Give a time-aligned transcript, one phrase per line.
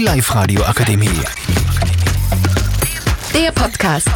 [0.00, 1.10] Die Live-Radio Akademie.
[3.34, 4.08] Der Podcast.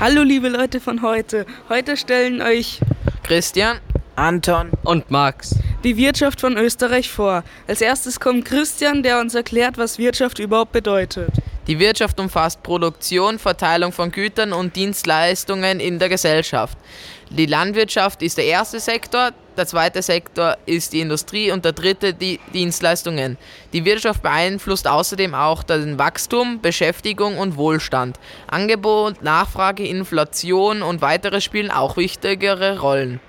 [0.00, 1.46] Hallo liebe Leute von heute.
[1.68, 2.80] Heute stellen euch
[3.22, 3.78] Christian
[4.16, 5.54] Anton und Max.
[5.84, 7.44] die Wirtschaft von Österreich vor.
[7.68, 11.30] Als erstes kommt Christian, der uns erklärt, was Wirtschaft überhaupt bedeutet.
[11.68, 16.76] Die Wirtschaft umfasst Produktion, Verteilung von Gütern und Dienstleistungen in der Gesellschaft.
[17.30, 22.14] Die Landwirtschaft ist der erste Sektor, der zweite Sektor ist die Industrie und der dritte
[22.14, 23.36] die Dienstleistungen.
[23.72, 28.18] Die Wirtschaft beeinflusst außerdem auch den Wachstum, Beschäftigung und Wohlstand.
[28.46, 33.20] Angebot, Nachfrage, Inflation und weitere spielen auch wichtigere Rollen.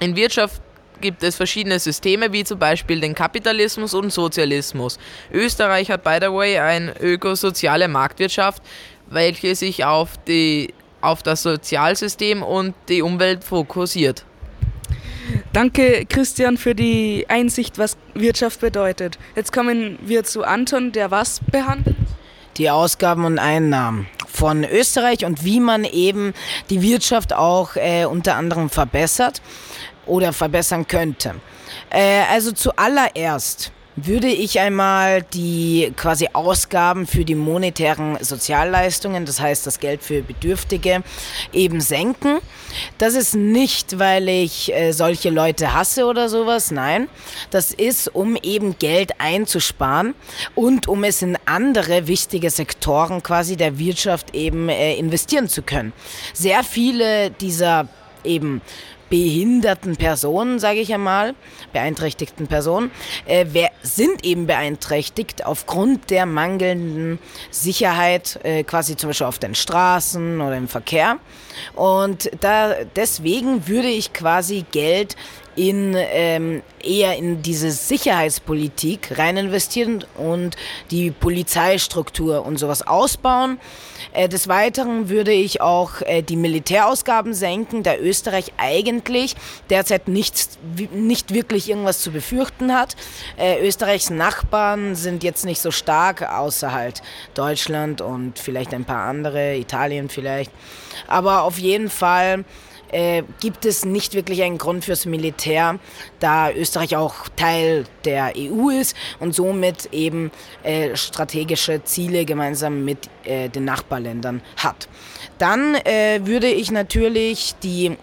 [0.00, 0.62] In Wirtschaft
[1.00, 4.98] gibt es verschiedene Systeme, wie zum Beispiel den Kapitalismus und Sozialismus.
[5.32, 8.62] Österreich hat, by the way, eine ökosoziale Marktwirtschaft,
[9.08, 14.24] welche sich auf, die, auf das Sozialsystem und die Umwelt fokussiert.
[15.58, 19.18] Danke Christian für die Einsicht, was Wirtschaft bedeutet.
[19.34, 21.96] Jetzt kommen wir zu Anton, der was behandelt?
[22.58, 26.32] die Ausgaben und Einnahmen von Österreich und wie man eben
[26.70, 29.42] die Wirtschaft auch äh, unter anderem verbessert
[30.06, 31.34] oder verbessern könnte.
[31.90, 33.72] Äh, also zuallererst
[34.06, 40.22] würde ich einmal die quasi Ausgaben für die monetären Sozialleistungen, das heißt das Geld für
[40.22, 41.02] Bedürftige,
[41.52, 42.38] eben senken.
[42.98, 47.08] Das ist nicht, weil ich äh, solche Leute hasse oder sowas, nein.
[47.50, 50.14] Das ist, um eben Geld einzusparen
[50.54, 55.92] und um es in andere wichtige Sektoren quasi der Wirtschaft eben äh, investieren zu können.
[56.34, 57.88] Sehr viele dieser
[58.24, 58.60] eben
[59.08, 61.34] behinderten Personen, sage ich einmal,
[61.72, 62.90] beeinträchtigten Personen,
[63.26, 67.18] äh, wer, sind eben beeinträchtigt aufgrund der mangelnden
[67.50, 71.18] Sicherheit, äh, quasi zum Beispiel auf den Straßen oder im Verkehr.
[71.74, 75.16] Und da, deswegen würde ich quasi Geld
[75.58, 80.56] in ähm, eher in diese Sicherheitspolitik rein investieren und
[80.92, 83.58] die Polizeistruktur und sowas ausbauen.
[84.12, 89.34] Äh, des Weiteren würde ich auch äh, die Militärausgaben senken, da Österreich eigentlich
[89.68, 90.58] derzeit nichts,
[90.92, 92.94] nicht wirklich irgendwas zu befürchten hat.
[93.36, 97.02] Äh, Österreichs Nachbarn sind jetzt nicht so stark, außer halt
[97.34, 100.52] Deutschland und vielleicht ein paar andere, Italien vielleicht.
[101.08, 102.44] Aber auf jeden Fall
[102.90, 105.78] äh, gibt es nicht wirklich einen Grund fürs Militär,
[106.20, 110.30] da Österreich auch Teil der EU ist und somit eben
[110.62, 114.88] äh, strategische Ziele gemeinsam mit äh, den Nachbarländern hat.
[115.38, 117.96] Dann äh, würde ich natürlich die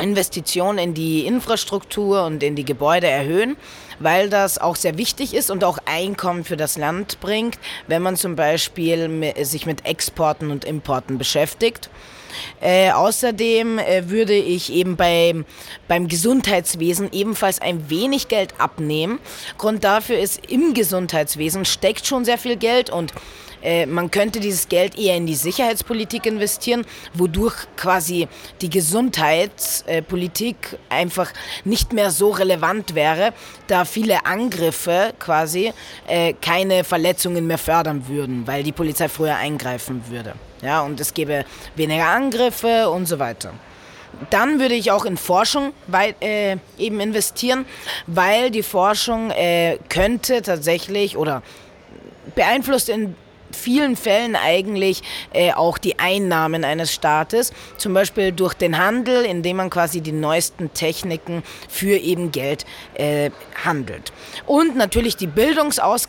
[0.00, 3.56] Investitionen in die Infrastruktur und in die Gebäude erhöhen,
[3.98, 8.16] weil das auch sehr wichtig ist und auch Einkommen für das Land bringt, wenn man
[8.16, 11.90] zum Beispiel sich mit Exporten und Importen beschäftigt.
[12.60, 15.44] Äh, außerdem äh, würde ich eben beim,
[15.88, 19.18] beim Gesundheitswesen ebenfalls ein wenig Geld abnehmen.
[19.58, 23.12] Grund dafür ist, im Gesundheitswesen steckt schon sehr viel Geld und
[23.62, 28.28] äh, man könnte dieses Geld eher in die Sicherheitspolitik investieren, wodurch quasi
[28.60, 31.32] die Gesundheitspolitik einfach
[31.64, 33.32] nicht mehr so relevant wäre,
[33.66, 35.72] da viele Angriffe quasi
[36.06, 40.34] äh, keine Verletzungen mehr fördern würden, weil die Polizei früher eingreifen würde.
[40.62, 41.44] Ja, und es gäbe
[41.76, 43.52] weniger Angriffe und so weiter.
[44.28, 47.64] Dann würde ich auch in Forschung weit, äh, eben investieren,
[48.06, 51.42] weil die Forschung äh, könnte tatsächlich oder
[52.34, 53.14] beeinflusst in
[53.56, 59.56] vielen Fällen eigentlich äh, auch die Einnahmen eines Staates, zum Beispiel durch den Handel, indem
[59.56, 63.30] man quasi die neuesten Techniken für eben Geld äh,
[63.64, 64.12] handelt.
[64.46, 66.08] Und natürlich die Bildungsausgaben.